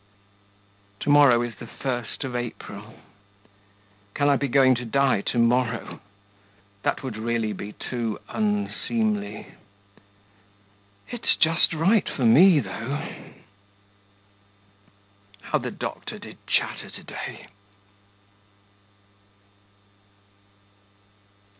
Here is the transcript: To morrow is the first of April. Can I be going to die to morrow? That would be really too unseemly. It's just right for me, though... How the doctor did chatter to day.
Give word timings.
To 1.01 1.11
morrow 1.11 1.43
is 1.43 1.53
the 1.59 1.67
first 1.67 2.23
of 2.23 2.35
April. 2.35 2.95
Can 4.15 4.29
I 4.29 4.35
be 4.35 4.47
going 4.47 4.73
to 4.77 4.83
die 4.85 5.21
to 5.27 5.37
morrow? 5.37 5.99
That 6.81 7.03
would 7.03 7.13
be 7.13 7.19
really 7.19 7.73
too 7.73 8.17
unseemly. 8.27 9.49
It's 11.11 11.35
just 11.35 11.71
right 11.71 12.09
for 12.09 12.25
me, 12.25 12.59
though... 12.59 13.07
How 15.43 15.59
the 15.59 15.69
doctor 15.69 16.17
did 16.17 16.39
chatter 16.47 16.89
to 16.89 17.03
day. 17.03 17.49